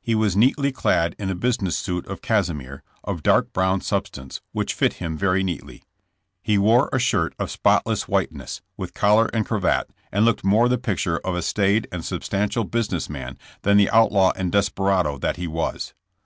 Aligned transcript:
He 0.00 0.14
was 0.14 0.36
neatly 0.36 0.70
clad 0.70 1.16
in 1.18 1.28
a 1.28 1.34
business 1.34 1.76
suit 1.76 2.06
of 2.06 2.22
cassimere, 2.22 2.84
of 3.02 3.24
dark 3.24 3.52
brown 3.52 3.80
substance, 3.80 4.40
which 4.52 4.72
fit 4.72 4.92
him 5.02 5.18
very 5.18 5.42
neatly. 5.42 5.82
He 6.40 6.56
wore 6.56 6.88
a 6.92 7.00
shirt 7.00 7.34
of 7.36 7.50
spotless 7.50 8.06
whiteness, 8.06 8.62
with 8.76 8.94
collar 8.94 9.28
and 9.34 9.44
cravat, 9.44 9.90
and 10.12 10.24
looked 10.24 10.44
more 10.44 10.68
the 10.68 10.78
picture 10.78 11.18
of 11.18 11.34
a 11.34 11.42
staid 11.42 11.88
and 11.90 12.04
substantial 12.04 12.62
business 12.62 13.10
man 13.10 13.38
than 13.62 13.76
the 13.76 13.90
out 13.90 14.12
law 14.12 14.30
and 14.36 14.52
desperado 14.52 15.18
that 15.18 15.36
he 15.36 15.48
was. 15.48 15.94